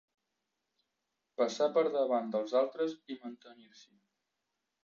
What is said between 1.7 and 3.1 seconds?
per davant dels altres